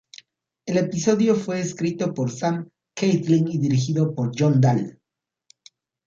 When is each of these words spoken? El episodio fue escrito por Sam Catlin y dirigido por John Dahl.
El 0.65 0.77
episodio 0.77 1.35
fue 1.35 1.59
escrito 1.59 2.11
por 2.11 2.31
Sam 2.31 2.67
Catlin 2.95 3.47
y 3.49 3.59
dirigido 3.59 4.15
por 4.15 4.31
John 4.35 4.59
Dahl. 4.59 4.99